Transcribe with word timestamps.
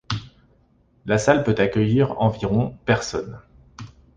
La 1.05 1.19
salle 1.19 1.43
peut 1.43 1.53
accueillir 1.59 2.19
environ 2.19 2.75
personnes. 2.85 3.39